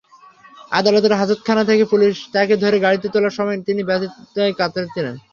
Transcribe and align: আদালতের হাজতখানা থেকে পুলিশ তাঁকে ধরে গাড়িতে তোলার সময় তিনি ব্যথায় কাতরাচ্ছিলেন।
আদালতের 0.71 1.17
হাজতখানা 1.19 1.63
থেকে 1.65 1.83
পুলিশ 1.85 2.15
তাঁকে 2.33 2.55
ধরে 2.63 2.77
গাড়িতে 2.79 3.07
তোলার 3.13 3.37
সময় 3.37 3.57
তিনি 3.67 3.81
ব্যথায় 3.83 4.53
কাতরাচ্ছিলেন। 4.59 5.15